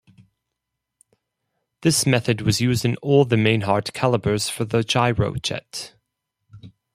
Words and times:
This 1.81 2.07
method 2.07 2.41
was 2.41 2.59
used 2.59 2.85
in 2.85 2.95
all 3.03 3.23
the 3.23 3.35
Mainhardt 3.35 3.93
calibers 3.93 4.49
for 4.49 4.65
the 4.65 4.79
Gyrojet. 4.79 5.93